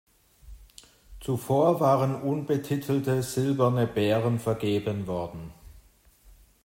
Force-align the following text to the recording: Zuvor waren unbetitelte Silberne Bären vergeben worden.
Zuvor 1.19 1.79
waren 1.79 2.19
unbetitelte 2.23 3.21
Silberne 3.21 3.85
Bären 3.85 4.39
vergeben 4.39 5.05
worden. 5.05 5.53